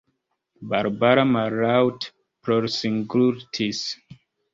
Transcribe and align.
Barbara 0.69 1.25
mallaŭte 1.33 2.09
plorsingultis. 2.47 3.83